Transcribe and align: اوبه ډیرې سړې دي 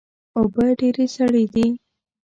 اوبه 0.37 0.65
ډیرې 0.79 1.05
سړې 1.15 1.43
دي 1.53 1.67